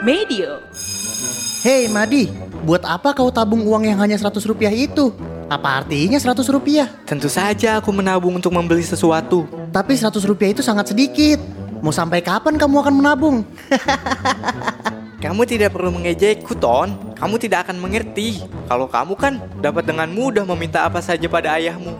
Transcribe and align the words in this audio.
Medio. 0.00 0.64
Hei 1.60 1.84
Madi, 1.92 2.32
buat 2.64 2.80
apa 2.88 3.12
kau 3.12 3.28
tabung 3.28 3.60
uang 3.68 3.84
yang 3.84 4.00
hanya 4.00 4.16
100 4.16 4.40
rupiah 4.48 4.72
itu? 4.72 5.12
Apa 5.44 5.84
artinya 5.84 6.16
100 6.16 6.40
rupiah? 6.48 6.88
Tentu 7.04 7.28
saja 7.28 7.76
aku 7.76 7.92
menabung 7.92 8.32
untuk 8.32 8.48
membeli 8.48 8.80
sesuatu. 8.80 9.44
Tapi 9.68 9.92
100 10.00 10.24
rupiah 10.24 10.56
itu 10.56 10.64
sangat 10.64 10.96
sedikit. 10.96 11.36
Mau 11.84 11.92
sampai 11.92 12.24
kapan 12.24 12.56
kamu 12.56 12.80
akan 12.80 12.94
menabung? 12.96 13.44
Kamu 15.20 15.44
tidak 15.44 15.76
perlu 15.76 15.92
mengejekku, 15.92 16.56
Ton. 16.56 16.96
Kamu 17.12 17.36
tidak 17.36 17.68
akan 17.68 17.76
mengerti. 17.76 18.40
Kalau 18.64 18.88
kamu 18.88 19.12
kan 19.20 19.36
dapat 19.60 19.84
dengan 19.84 20.08
mudah 20.08 20.48
meminta 20.48 20.80
apa 20.80 21.04
saja 21.04 21.28
pada 21.28 21.60
ayahmu. 21.60 21.92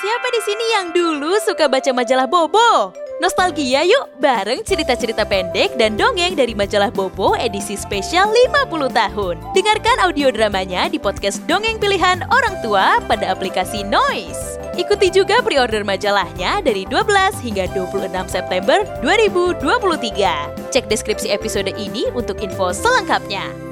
Siapa 0.00 0.28
di 0.32 0.40
sini 0.40 0.64
yang 0.72 0.86
dulu 0.96 1.36
suka 1.44 1.68
baca 1.68 1.92
majalah 1.92 2.24
Bobo? 2.24 2.96
Nostalgia 3.16 3.80
yuk, 3.80 4.20
bareng 4.20 4.60
cerita-cerita 4.60 5.24
pendek 5.24 5.80
dan 5.80 5.96
dongeng 5.96 6.36
dari 6.36 6.52
majalah 6.52 6.92
Bobo 6.92 7.32
edisi 7.32 7.72
spesial 7.72 8.28
50 8.52 8.92
tahun. 8.92 9.40
Dengarkan 9.56 10.04
audio 10.04 10.28
dramanya 10.28 10.84
di 10.92 11.00
podcast 11.00 11.40
Dongeng 11.48 11.80
Pilihan 11.80 12.20
Orang 12.28 12.60
Tua 12.60 13.00
pada 13.08 13.32
aplikasi 13.32 13.88
Noise. 13.88 14.60
Ikuti 14.76 15.08
juga 15.08 15.40
pre-order 15.40 15.80
majalahnya 15.80 16.60
dari 16.60 16.84
12 16.84 17.40
hingga 17.40 17.64
26 17.72 18.28
September 18.28 18.84
2023. 19.00 20.68
Cek 20.76 20.84
deskripsi 20.92 21.32
episode 21.32 21.72
ini 21.72 22.04
untuk 22.12 22.36
info 22.44 22.68
selengkapnya. 22.68 23.65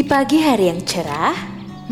Di 0.00 0.08
pagi 0.08 0.40
hari 0.40 0.72
yang 0.72 0.80
cerah, 0.80 1.36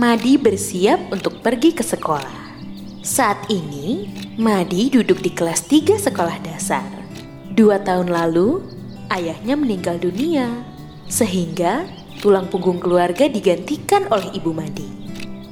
Madi 0.01 0.41
bersiap 0.41 1.13
untuk 1.13 1.45
pergi 1.45 1.77
ke 1.77 1.85
sekolah. 1.85 2.57
Saat 3.05 3.53
ini, 3.53 4.09
Madi 4.41 4.89
duduk 4.89 5.21
di 5.21 5.29
kelas 5.29 5.69
3 5.69 6.01
sekolah 6.01 6.41
dasar. 6.41 6.89
Dua 7.53 7.77
tahun 7.77 8.09
lalu, 8.09 8.65
ayahnya 9.13 9.61
meninggal 9.61 10.01
dunia, 10.01 10.49
sehingga 11.05 11.85
tulang 12.25 12.49
punggung 12.49 12.81
keluarga 12.81 13.29
digantikan 13.29 14.09
oleh 14.09 14.33
ibu 14.33 14.57
Madi. 14.57 14.89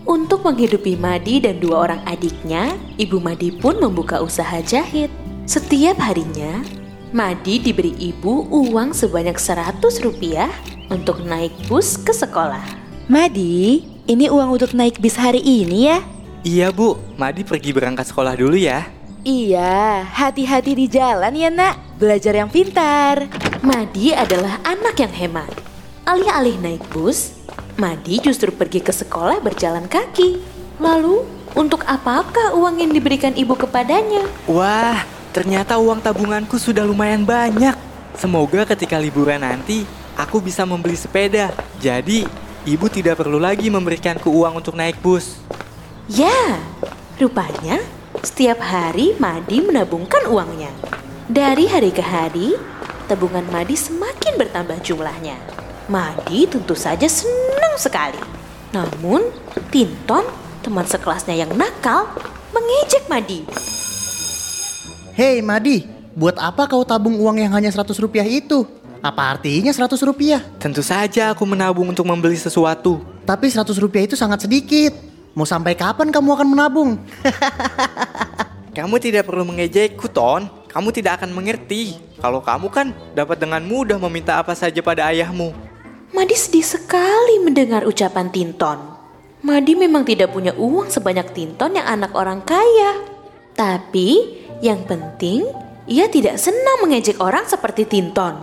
Untuk 0.09 0.41
menghidupi 0.41 0.97
Madi 0.97 1.45
dan 1.45 1.61
dua 1.61 1.93
orang 1.93 2.09
adiknya, 2.09 2.73
ibu 2.97 3.21
Madi 3.21 3.53
pun 3.53 3.77
membuka 3.85 4.25
usaha 4.25 4.65
jahit. 4.65 5.13
Setiap 5.45 6.01
harinya, 6.01 6.65
Madi 7.15 7.63
diberi 7.63 7.95
ibu 8.03 8.51
uang 8.51 8.91
sebanyak 8.91 9.39
100 9.39 9.79
rupiah 10.03 10.51
untuk 10.91 11.23
naik 11.23 11.55
bus 11.71 11.95
ke 11.95 12.11
sekolah. 12.11 12.67
Madi, 13.07 13.87
ini 14.11 14.27
uang 14.27 14.59
untuk 14.59 14.75
naik 14.75 14.99
bis 14.99 15.15
hari 15.15 15.39
ini 15.39 15.87
ya? 15.87 16.03
Iya, 16.43 16.75
Bu. 16.75 16.99
Madi 17.15 17.47
pergi 17.47 17.71
berangkat 17.71 18.11
sekolah 18.11 18.35
dulu 18.35 18.59
ya. 18.59 18.91
Iya, 19.23 20.03
hati-hati 20.03 20.75
di 20.75 20.87
jalan 20.91 21.31
ya 21.39 21.47
nak. 21.47 21.79
Belajar 21.95 22.35
yang 22.35 22.51
pintar. 22.51 23.31
Madi 23.63 24.11
adalah 24.11 24.59
anak 24.67 24.99
yang 24.99 25.15
hemat. 25.15 25.51
Alih-alih 26.11 26.59
naik 26.59 26.83
bus, 26.91 27.39
Madi 27.79 28.19
justru 28.19 28.51
pergi 28.51 28.83
ke 28.83 28.91
sekolah 28.91 29.39
berjalan 29.39 29.87
kaki. 29.87 30.43
Lalu, 30.83 31.23
untuk 31.55 31.87
apakah 31.87 32.59
uang 32.59 32.83
yang 32.83 32.91
diberikan 32.91 33.31
ibu 33.39 33.55
kepadanya? 33.55 34.27
Wah, 34.51 35.16
ternyata 35.37 35.77
uang 35.77 36.01
tabunganku 36.01 36.57
sudah 36.57 36.81
lumayan 36.89 37.21
banyak. 37.21 37.77
Semoga 38.17 38.65
ketika 38.65 38.97
liburan 38.97 39.45
nanti 39.45 39.85
aku 40.17 40.41
bisa 40.41 40.65
membeli 40.65 40.97
sepeda. 40.97 41.53
Jadi, 41.77 42.25
ibu 42.65 42.89
tidak 42.89 43.21
perlu 43.21 43.37
lagi 43.37 43.69
memberikanku 43.69 44.33
uang 44.33 44.65
untuk 44.65 44.73
naik 44.73 44.97
bus. 45.05 45.37
Ya, 46.09 46.57
rupanya 47.21 47.85
setiap 48.25 48.65
hari 48.65 49.13
Madi 49.21 49.61
menabungkan 49.61 50.25
uangnya. 50.25 50.73
Dari 51.29 51.69
hari 51.69 51.93
ke 51.93 52.01
hari, 52.01 52.57
tabungan 53.05 53.45
Madi 53.53 53.77
semakin 53.77 54.41
bertambah 54.41 54.81
jumlahnya. 54.81 55.37
Madi 55.93 56.49
tentu 56.49 56.73
saja 56.73 57.05
senang 57.13 57.77
sekali. 57.77 58.17
Namun, 58.73 59.29
Tinton, 59.69 60.25
teman 60.65 60.89
sekelasnya 60.89 61.37
yang 61.37 61.53
nakal, 61.53 62.09
mengejek 62.57 63.05
Madi. 63.13 63.45
Hei 65.17 65.41
Madi, 65.41 65.81
buat 66.13 66.37
apa 66.37 66.69
kau 66.69 66.85
tabung 66.85 67.17
uang 67.17 67.41
yang 67.41 67.49
hanya 67.57 67.73
100 67.73 67.97
rupiah 68.05 68.29
itu? 68.29 68.69
Apa 69.01 69.33
artinya 69.33 69.73
100 69.73 69.97
rupiah? 70.05 70.45
Tentu 70.61 70.85
saja 70.85 71.33
aku 71.33 71.49
menabung 71.49 71.89
untuk 71.89 72.05
membeli 72.05 72.37
sesuatu. 72.37 73.01
Tapi 73.25 73.49
100 73.49 73.81
rupiah 73.81 74.05
itu 74.05 74.13
sangat 74.13 74.45
sedikit. 74.45 74.93
Mau 75.33 75.49
sampai 75.49 75.73
kapan 75.73 76.13
kamu 76.13 76.37
akan 76.37 76.49
menabung? 76.53 77.01
Kamu 78.77 79.01
tidak 79.01 79.25
perlu 79.25 79.49
mengejekku, 79.49 80.05
Ton. 80.13 80.53
Kamu 80.69 80.93
tidak 80.93 81.25
akan 81.25 81.33
mengerti. 81.33 81.97
Kalau 82.21 82.45
kamu 82.45 82.69
kan 82.69 82.93
dapat 83.17 83.41
dengan 83.41 83.65
mudah 83.65 83.97
meminta 83.97 84.37
apa 84.37 84.53
saja 84.53 84.85
pada 84.85 85.09
ayahmu. 85.09 85.49
Madi 86.13 86.37
sedih 86.37 86.61
sekali 86.61 87.41
mendengar 87.41 87.89
ucapan 87.89 88.29
Tinton. 88.29 88.77
Madi 89.41 89.81
memang 89.81 90.05
tidak 90.05 90.37
punya 90.37 90.53
uang 90.61 90.93
sebanyak 90.93 91.33
Tinton 91.33 91.73
yang 91.73 91.89
anak 91.89 92.13
orang 92.13 92.45
kaya. 92.45 93.17
Tapi 93.57 94.45
yang 94.65 94.85
penting 94.89 95.45
ia 95.87 96.11
tidak 96.11 96.41
senang 96.43 96.83
mengejek 96.83 97.23
orang 97.23 97.47
seperti 97.47 97.87
Tinton. 97.87 98.35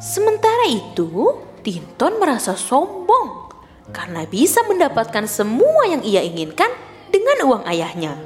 Sementara 0.00 0.64
itu, 0.64 1.36
Tinton 1.60 2.16
merasa 2.16 2.56
sombong 2.56 3.52
karena 3.92 4.24
bisa 4.24 4.64
mendapatkan 4.64 5.28
semua 5.28 5.84
yang 5.84 6.00
ia 6.00 6.24
inginkan 6.24 6.72
dengan 7.12 7.36
uang 7.52 7.62
ayahnya. 7.68 8.16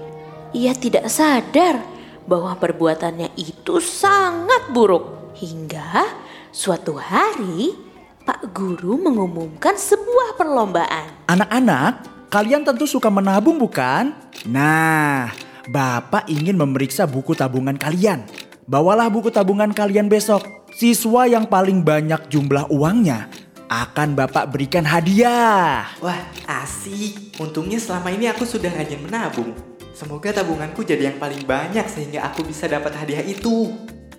Ia 0.55 0.71
tidak 0.79 1.11
sadar 1.11 1.83
bahwa 2.31 2.55
perbuatannya 2.55 3.35
itu 3.35 3.83
sangat 3.83 4.71
buruk. 4.71 5.35
Hingga 5.35 6.07
suatu 6.55 6.95
hari, 6.95 7.75
Pak 8.23 8.55
Guru 8.55 9.03
mengumumkan 9.03 9.75
sebuah 9.75 10.39
perlombaan. 10.39 11.27
Anak-anak, 11.27 12.07
kalian 12.31 12.63
tentu 12.63 12.87
suka 12.87 13.11
menabung 13.11 13.59
bukan? 13.59 14.15
Nah, 14.47 15.35
Bapak 15.65 16.29
ingin 16.29 16.61
memeriksa 16.61 17.09
buku 17.09 17.33
tabungan 17.33 17.81
kalian. 17.81 18.29
Bawalah 18.69 19.09
buku 19.09 19.33
tabungan 19.33 19.73
kalian 19.73 20.13
besok. 20.13 20.45
Siswa 20.77 21.25
yang 21.25 21.49
paling 21.49 21.81
banyak 21.81 22.29
jumlah 22.29 22.69
uangnya 22.69 23.33
akan 23.73 24.13
Bapak 24.13 24.53
berikan 24.53 24.85
hadiah. 24.85 25.89
Wah, 26.05 26.21
asik. 26.45 27.41
Untungnya 27.41 27.81
selama 27.81 28.13
ini 28.13 28.29
aku 28.29 28.45
sudah 28.45 28.69
rajin 28.69 29.01
menabung. 29.01 29.57
Semoga 29.97 30.35
tabunganku 30.35 30.85
jadi 30.85 31.15
yang 31.15 31.19
paling 31.23 31.47
banyak 31.49 31.87
sehingga 31.89 32.29
aku 32.29 32.45
bisa 32.45 32.69
dapat 32.69 32.93
hadiah 32.99 33.25
itu. 33.25 33.73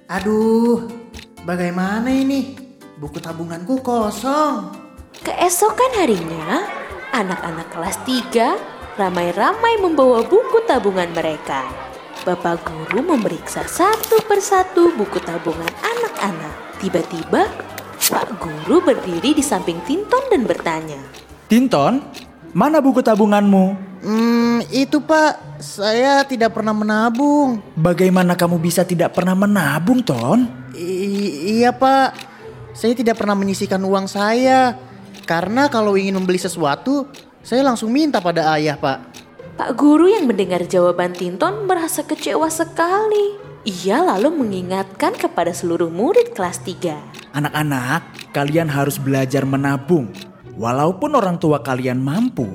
Aduh, 0.09 0.87
bagaimana 1.45 2.09
ini? 2.09 2.57
Buku 2.97 3.19
tabunganku 3.21 3.83
kosong. 3.83 4.71
Keesokan 5.21 5.91
harinya, 5.99 6.63
anak-anak 7.11 7.67
kelas 7.69 7.97
3 8.07 8.74
ramai-ramai 8.95 9.75
membawa 9.83 10.23
buku 10.23 10.63
tabungan 10.63 11.11
mereka. 11.11 11.67
Bapak 12.23 12.63
guru 12.63 13.03
memeriksa 13.03 13.67
satu 13.67 14.23
persatu 14.25 14.95
buku 14.95 15.19
tabungan 15.21 15.69
anak-anak. 15.83 16.79
Tiba-tiba, 16.79 17.51
Pak 17.95 18.39
guru 18.39 18.81
berdiri 18.81 19.35
di 19.35 19.43
samping 19.43 19.83
Tinton 19.83 20.31
dan 20.31 20.47
bertanya. 20.47 20.99
Tinton, 21.51 22.01
mana 22.55 22.79
buku 22.79 23.03
tabunganmu? 23.03 23.65
Hmm, 24.05 24.61
itu 24.69 25.01
pak, 25.01 25.57
saya 25.57 26.21
tidak 26.23 26.53
pernah 26.53 26.77
menabung. 26.77 27.57
Bagaimana 27.73 28.37
kamu 28.37 28.61
bisa 28.61 28.85
tidak 28.85 29.17
pernah 29.17 29.33
menabung, 29.33 30.05
Ton? 30.05 30.45
I- 30.77 31.59
iya 31.61 31.73
pak, 31.73 32.13
saya 32.77 32.93
tidak 32.93 33.17
pernah 33.17 33.33
menyisikan 33.33 33.81
uang 33.81 34.05
saya. 34.05 34.77
Karena 35.25 35.65
kalau 35.73 35.97
ingin 35.97 36.21
membeli 36.21 36.37
sesuatu, 36.37 37.09
saya 37.45 37.61
langsung 37.61 37.93
minta 37.93 38.17
pada 38.17 38.57
ayah 38.57 38.73
pak. 38.73 39.05
Pak 39.53 39.77
guru 39.77 40.09
yang 40.09 40.25
mendengar 40.25 40.65
jawaban 40.65 41.13
Tinton 41.13 41.69
merasa 41.69 42.01
kecewa 42.01 42.49
sekali. 42.49 43.37
Ia 43.65 44.01
lalu 44.01 44.33
mengingatkan 44.33 45.13
kepada 45.13 45.53
seluruh 45.53 45.93
murid 45.93 46.33
kelas 46.33 46.65
3. 46.65 47.37
Anak-anak, 47.37 48.33
kalian 48.33 48.65
harus 48.65 48.97
belajar 48.97 49.45
menabung. 49.45 50.09
Walaupun 50.57 51.13
orang 51.13 51.37
tua 51.37 51.61
kalian 51.61 52.01
mampu, 52.01 52.49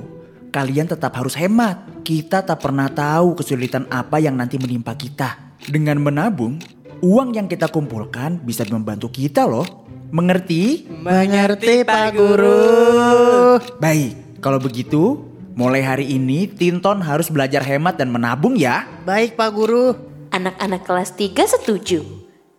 kalian 0.51 0.91
tetap 0.91 1.15
harus 1.15 1.39
hemat. 1.39 2.03
Kita 2.03 2.43
tak 2.43 2.59
pernah 2.59 2.91
tahu 2.91 3.39
kesulitan 3.39 3.87
apa 3.87 4.19
yang 4.19 4.35
nanti 4.35 4.59
menimpa 4.59 4.93
kita. 4.99 5.55
Dengan 5.67 6.03
menabung, 6.03 6.59
uang 6.99 7.33
yang 7.33 7.47
kita 7.47 7.71
kumpulkan 7.71 8.43
bisa 8.43 8.67
membantu 8.67 9.07
kita 9.07 9.47
loh. 9.47 9.87
Mengerti? 10.11 10.91
Mengerti 10.91 11.87
Pak 11.87 12.07
Guru. 12.11 12.59
Baik, 13.79 14.20
kalau 14.41 14.57
begitu 14.57 15.21
mulai 15.53 15.85
hari 15.85 16.17
ini 16.17 16.49
Tinton 16.49 16.97
harus 17.05 17.29
belajar 17.29 17.61
hemat 17.61 18.01
dan 18.01 18.09
menabung 18.09 18.57
ya. 18.57 18.89
Baik 19.05 19.37
Pak 19.37 19.53
Guru. 19.53 19.93
Anak-anak 20.33 20.81
kelas 20.81 21.13
3 21.13 21.37
setuju 21.45 22.01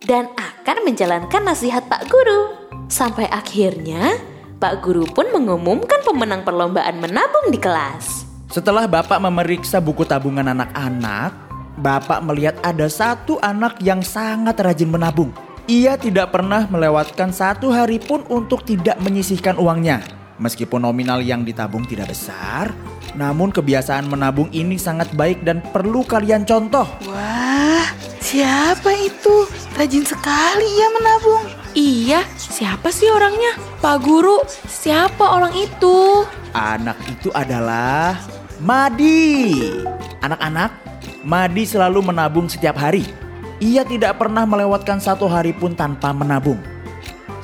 dan 0.06 0.30
akan 0.38 0.86
menjalankan 0.86 1.42
nasihat 1.42 1.82
Pak 1.90 2.06
Guru. 2.06 2.70
Sampai 2.86 3.26
akhirnya 3.26 4.14
Pak 4.62 4.78
Guru 4.78 5.10
pun 5.10 5.26
mengumumkan 5.34 6.06
pemenang 6.06 6.46
perlombaan 6.46 7.02
menabung 7.02 7.50
di 7.50 7.58
kelas. 7.58 8.30
Setelah 8.46 8.86
Bapak 8.86 9.18
memeriksa 9.18 9.82
buku 9.82 10.06
tabungan 10.06 10.54
anak-anak, 10.54 11.34
Bapak 11.82 12.22
melihat 12.22 12.62
ada 12.62 12.86
satu 12.86 13.42
anak 13.42 13.82
yang 13.82 14.06
sangat 14.06 14.54
rajin 14.62 14.92
menabung. 14.92 15.34
Ia 15.66 15.98
tidak 15.98 16.30
pernah 16.30 16.68
melewatkan 16.70 17.34
satu 17.34 17.74
hari 17.74 17.98
pun 17.98 18.22
untuk 18.30 18.62
tidak 18.62 19.02
menyisihkan 19.02 19.58
uangnya. 19.58 20.21
Meskipun 20.42 20.82
nominal 20.82 21.22
yang 21.22 21.46
ditabung 21.46 21.86
tidak 21.86 22.10
besar, 22.10 22.74
namun 23.14 23.54
kebiasaan 23.54 24.10
menabung 24.10 24.50
ini 24.50 24.74
sangat 24.74 25.14
baik 25.14 25.46
dan 25.46 25.62
perlu 25.62 26.02
kalian 26.02 26.42
contoh. 26.42 26.82
Wah, 27.06 27.86
siapa 28.18 28.90
itu? 28.90 29.46
Rajin 29.78 30.02
sekali 30.02 30.66
ia 30.66 30.88
menabung. 30.90 31.46
Iya, 31.78 32.26
siapa 32.34 32.90
sih 32.90 33.06
orangnya? 33.06 33.54
Pak 33.78 34.02
Guru, 34.02 34.42
siapa 34.66 35.22
orang 35.22 35.54
itu? 35.54 36.26
Anak 36.58 36.98
itu 37.06 37.30
adalah 37.30 38.18
Madi. 38.58 39.62
Anak-anak, 40.26 40.74
Madi 41.22 41.70
selalu 41.70 42.02
menabung 42.02 42.50
setiap 42.50 42.82
hari. 42.82 43.06
Ia 43.62 43.86
tidak 43.86 44.18
pernah 44.18 44.42
melewatkan 44.42 44.98
satu 44.98 45.30
hari 45.30 45.54
pun 45.54 45.78
tanpa 45.78 46.10
menabung. 46.10 46.58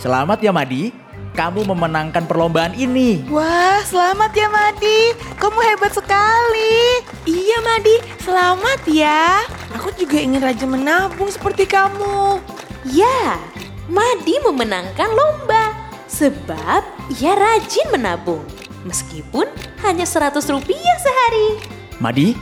Selamat 0.02 0.42
ya 0.42 0.50
Madi, 0.50 0.90
kamu 1.38 1.70
memenangkan 1.70 2.26
perlombaan 2.26 2.74
ini. 2.74 3.22
Wah, 3.30 3.78
selamat 3.86 4.34
ya 4.34 4.50
Madi. 4.50 5.14
Kamu 5.38 5.58
hebat 5.62 5.94
sekali. 5.94 6.98
Iya 7.30 7.62
Madi, 7.62 7.94
selamat 8.26 8.82
ya. 8.90 9.46
Aku 9.78 9.94
juga 9.94 10.18
ingin 10.18 10.42
rajin 10.42 10.66
menabung 10.66 11.30
seperti 11.30 11.70
kamu. 11.70 12.42
Ya, 12.90 13.38
Madi 13.86 14.34
memenangkan 14.42 15.14
lomba 15.14 15.78
sebab 16.10 16.82
ia 17.14 17.38
rajin 17.38 17.86
menabung. 17.94 18.42
Meskipun 18.82 19.46
hanya 19.86 20.02
100 20.02 20.42
rupiah 20.50 20.98
sehari. 20.98 21.62
Madi, 22.02 22.34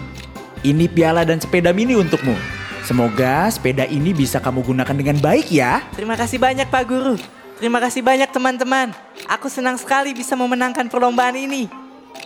ini 0.65 0.89
piala 0.89 1.29
dan 1.29 1.37
sepeda 1.37 1.69
mini 1.77 2.01
untukmu. 2.01 2.33
Semoga 2.81 3.53
sepeda 3.53 3.85
ini 3.85 4.17
bisa 4.17 4.41
kamu 4.41 4.65
gunakan 4.73 4.97
dengan 4.97 5.21
baik 5.21 5.53
ya. 5.53 5.85
Terima 5.93 6.17
kasih 6.17 6.41
banyak 6.41 6.71
Pak 6.73 6.85
Guru. 6.89 7.36
Terima 7.57 7.81
kasih 7.81 8.05
banyak 8.05 8.29
teman-teman. 8.37 8.93
Aku 9.33 9.49
senang 9.49 9.81
sekali 9.81 10.13
bisa 10.13 10.37
memenangkan 10.37 10.93
perlombaan 10.93 11.41
ini. 11.41 11.65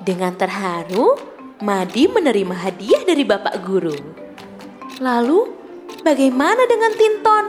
Dengan 0.02 0.34
terharu, 0.34 1.14
Madi 1.62 2.10
menerima 2.10 2.56
hadiah 2.56 3.06
dari 3.06 3.22
Bapak 3.22 3.62
Guru. 3.62 3.94
Lalu, 4.98 5.40
bagaimana 6.02 6.66
dengan 6.66 6.92
Tinton? 6.98 7.44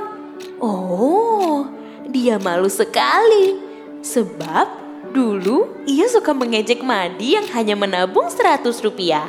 Oh, 0.61 1.65
dia 2.05 2.37
malu 2.37 2.69
sekali. 2.69 3.57
Sebab 4.05 4.67
dulu 5.09 5.81
ia 5.89 6.05
suka 6.05 6.37
mengejek 6.37 6.85
Madi 6.85 7.33
yang 7.33 7.49
hanya 7.57 7.73
menabung 7.73 8.29
100 8.29 8.61
rupiah. 8.85 9.25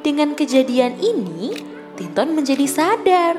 Dengan 0.00 0.32
kejadian 0.32 0.96
ini, 0.96 1.52
Tinton 2.00 2.32
menjadi 2.32 2.64
sadar 2.64 3.36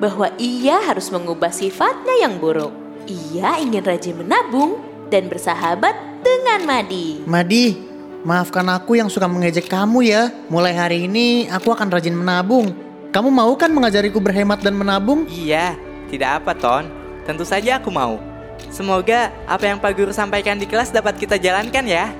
bahwa 0.00 0.32
ia 0.40 0.80
harus 0.88 1.12
mengubah 1.12 1.52
sifatnya 1.52 2.24
yang 2.24 2.40
buruk. 2.40 2.79
Ia 3.10 3.58
ingin 3.58 3.82
rajin 3.82 4.22
menabung 4.22 4.78
dan 5.10 5.26
bersahabat 5.26 6.22
dengan 6.22 6.62
Madi. 6.62 7.18
Madi, 7.26 7.74
maafkan 8.22 8.62
aku 8.70 9.02
yang 9.02 9.10
suka 9.10 9.26
mengejek 9.26 9.66
kamu 9.66 10.06
ya. 10.06 10.30
Mulai 10.46 10.78
hari 10.78 11.10
ini 11.10 11.50
aku 11.50 11.74
akan 11.74 11.90
rajin 11.90 12.14
menabung. 12.14 12.70
Kamu 13.10 13.26
mau 13.34 13.50
kan 13.58 13.74
mengajariku 13.74 14.22
berhemat 14.22 14.62
dan 14.62 14.78
menabung? 14.78 15.26
Iya, 15.26 15.74
tidak 16.06 16.38
apa 16.38 16.54
Ton. 16.54 16.86
Tentu 17.26 17.42
saja 17.42 17.82
aku 17.82 17.90
mau. 17.90 18.22
Semoga 18.70 19.34
apa 19.50 19.66
yang 19.66 19.82
Pak 19.82 19.90
Guru 19.98 20.14
sampaikan 20.14 20.54
di 20.54 20.70
kelas 20.70 20.94
dapat 20.94 21.18
kita 21.18 21.34
jalankan 21.34 21.90
ya. 21.90 22.14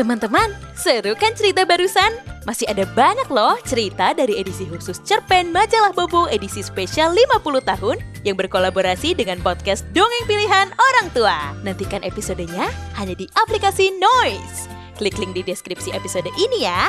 Teman-teman, 0.00 0.48
seru 0.72 1.12
kan 1.12 1.36
cerita 1.36 1.68
barusan? 1.68 2.29
Masih 2.48 2.64
ada 2.72 2.88
banyak 2.96 3.28
loh 3.28 3.60
cerita 3.68 4.16
dari 4.16 4.40
edisi 4.40 4.64
khusus 4.64 4.96
Cerpen 5.04 5.52
Majalah 5.52 5.92
Bobo 5.92 6.24
edisi 6.32 6.64
spesial 6.64 7.12
50 7.12 7.60
tahun 7.60 7.96
yang 8.24 8.36
berkolaborasi 8.40 9.12
dengan 9.12 9.44
podcast 9.44 9.84
Dongeng 9.92 10.24
Pilihan 10.24 10.72
Orang 10.72 11.06
Tua. 11.12 11.52
Nantikan 11.60 12.00
episodenya 12.00 12.72
hanya 12.96 13.12
di 13.12 13.28
aplikasi 13.36 13.92
Noise. 14.00 14.72
Klik 14.96 15.20
link 15.20 15.36
di 15.36 15.44
deskripsi 15.44 15.92
episode 15.92 16.28
ini 16.40 16.64
ya. 16.64 16.88